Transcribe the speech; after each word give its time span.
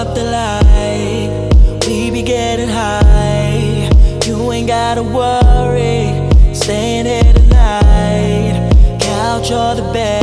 up 0.00 0.14
the 0.14 0.24
light. 0.24 1.86
We 1.86 2.10
be 2.10 2.22
getting 2.22 2.68
high. 2.68 3.90
You 4.24 4.50
ain't 4.50 4.66
gotta 4.66 5.02
worry. 5.02 6.08
Staying 6.54 7.04
here 7.04 7.32
tonight. 7.34 8.72
Couch 8.98 9.50
or 9.50 9.74
the 9.74 9.92
bed. 9.92 10.19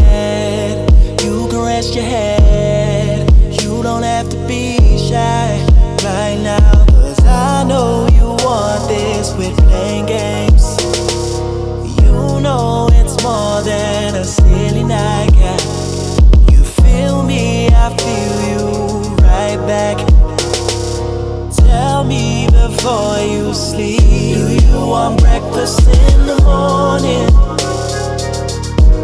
Sleep. 23.57 23.99
Do 23.99 24.53
you 24.53 24.87
want 24.87 25.19
breakfast 25.19 25.79
in 25.87 26.27
the 26.27 26.39
morning? 26.43 27.27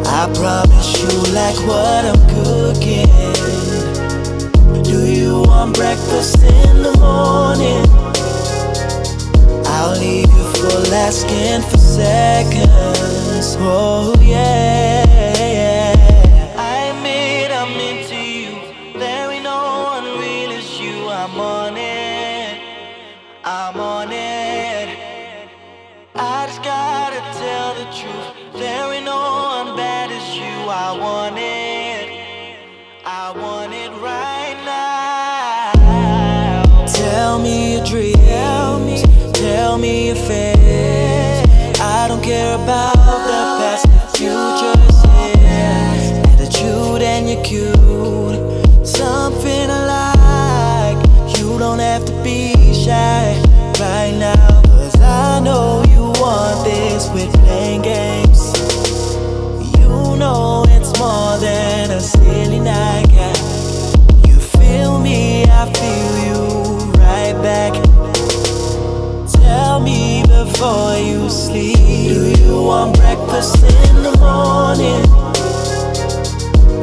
I 0.05 0.29
promise 0.37 0.89
you 1.01 1.09
like 1.33 1.57
what 1.67 2.05
I'm 2.11 2.21
cooking. 2.37 3.09
Do 4.83 4.99
you 5.11 5.41
want 5.47 5.75
breakfast 5.75 6.37
in 6.43 6.83
the 6.83 6.95
morning? 6.99 7.83
I'll 9.65 9.97
leave 9.99 10.31
you 10.37 10.45
full 10.53 10.93
asking 10.93 11.63
for 11.69 11.77
seconds. 11.77 13.57
Oh 13.59 14.13
yeah, 14.21 15.33
yeah. 15.57 16.53
I 16.57 16.93
admit 16.93 17.51
I'm 17.51 17.73
into 17.89 18.15
you. 18.15 18.99
There 18.99 19.31
ain't 19.31 19.43
no 19.43 19.59
one 19.93 20.03
real 20.19 20.51
as 20.51 20.79
you. 20.79 21.09
I'm 21.09 21.39
on 21.39 21.77
it. 21.77 21.92
Just 26.53 26.65
gotta 26.65 27.19
tell 27.39 27.73
the 27.73 27.85
truth. 27.85 28.53
There 28.53 28.93
ain't 28.93 29.05
no 29.05 29.15
one 29.15 29.75
bad 29.75 30.11
as 30.11 30.35
you. 30.37 30.43
I 30.69 30.95
want 30.95 31.35
it. 31.35 32.09
I 33.03 33.31
want 33.31 33.73
it 33.73 33.89
right 33.99 34.55
now. 35.73 35.73
Tell 36.85 37.39
me 37.39 37.77
your 37.77 37.83
dreams. 37.83 39.01
Tell 39.33 39.79
me 39.79 40.09
your 40.09 40.15
fears. 40.15 41.49
I 41.81 42.05
don't 42.07 42.21
care 42.23 42.53
about 42.53 42.97
the 42.97 43.17
past, 43.57 43.87
the 43.87 43.99
future 44.15 44.77
is 44.89 45.01
here. 45.17 46.21
Attitude 46.33 47.01
and 47.01 47.31
you're 47.31 47.43
cute. 47.43 48.85
Something 48.85 49.71
I 49.71 49.79
like. 49.97 50.99
You 51.35 51.57
don't 51.57 51.79
have 51.79 52.05
to 52.05 52.13
be 52.23 52.53
shy 52.75 53.41
right 53.79 54.13
now. 54.19 54.61
Cause 54.65 55.01
I 55.01 55.39
know 55.39 55.82
this 57.03 57.13
with 57.13 57.33
playing 57.43 57.81
games. 57.81 58.53
You 59.77 60.17
know 60.17 60.65
it's 60.67 60.97
more 60.99 61.37
than 61.39 61.91
a 61.91 61.99
silly 61.99 62.59
night. 62.59 63.07
Yeah. 63.11 63.33
You 64.27 64.39
feel 64.39 64.99
me, 64.99 65.43
I 65.43 65.71
feel 65.73 66.13
you 66.27 66.91
right 66.99 67.35
back. 67.41 67.73
Tell 69.41 69.79
me 69.79 70.23
before 70.27 70.97
you 70.97 71.29
sleep. 71.29 71.77
Do 71.77 72.41
you 72.41 72.63
want 72.63 72.95
breakfast 72.97 73.55
in 73.63 74.03
the 74.03 74.15
morning? 74.19 75.03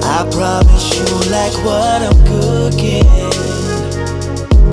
I 0.02 0.28
promise 0.32 0.86
you 0.96 1.08
like 1.30 1.54
what 1.64 2.02
I'm 2.08 2.18
cooking. 2.26 3.06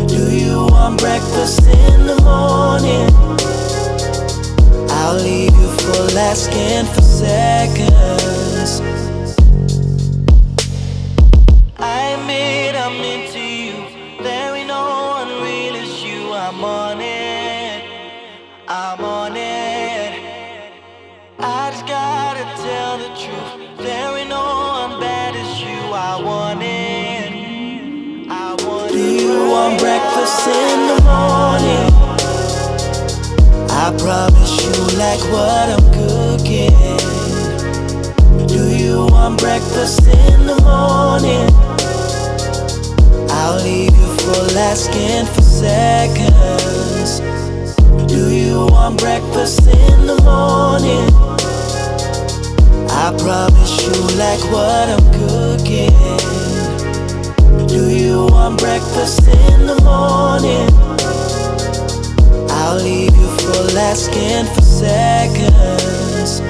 Do 0.08 0.36
you 0.36 0.68
want 0.72 1.00
breakfast 1.00 1.64
in 1.64 2.08
the 2.08 2.20
morning? 2.24 3.37
Asking 6.38 6.86
for 6.94 7.02
seconds. 7.02 8.82
I 11.80 12.10
admit 12.16 12.76
I'm 12.76 13.02
into 13.14 13.40
you. 13.40 14.24
There 14.24 14.56
ain't 14.56 14.68
no 14.68 14.84
one 15.18 15.30
real 15.42 15.76
as 15.76 16.04
you. 16.04 16.32
I'm 16.34 16.64
on 16.64 17.02
it. 17.02 17.84
I'm 18.68 19.04
on 19.04 19.36
it. 19.36 20.14
I 21.40 21.72
just 21.72 21.88
gotta 21.88 22.46
tell 22.62 23.00
the 23.00 23.10
truth. 23.24 23.78
There 23.80 24.18
ain't 24.18 24.30
no 24.30 24.46
one 24.90 25.00
bad 25.00 25.36
as 25.36 25.60
you. 25.60 25.80
I 25.92 26.22
want 26.22 26.62
it. 26.62 28.30
I 28.30 28.56
want 28.64 28.92
Do 28.92 29.00
you 29.00 29.50
want 29.50 29.80
breakfast 29.80 30.48
in 30.48 30.80
the 30.92 31.00
morning? 31.02 31.88
I 33.84 33.90
promise 33.98 34.54
you 34.66 34.98
like 34.98 35.22
what 35.32 35.77
full 44.38 44.58
asking 44.58 45.26
for 45.34 45.42
seconds. 45.42 47.20
Do 48.12 48.30
you 48.30 48.68
want 48.68 49.00
breakfast 49.00 49.62
in 49.68 50.06
the 50.06 50.22
morning? 50.22 51.10
I 52.90 53.08
promise 53.18 53.74
you 53.84 53.96
like 54.24 54.44
what 54.54 54.86
I'm 54.96 55.06
cooking. 55.22 56.18
Do 57.68 57.90
you 57.90 58.28
want 58.30 58.60
breakfast 58.60 59.28
in 59.28 59.66
the 59.66 59.80
morning? 59.82 60.70
I'll 62.52 62.78
leave 62.78 63.16
you 63.16 63.30
full 63.38 63.78
asking 63.78 64.46
for 64.54 64.62
seconds. 64.62 66.42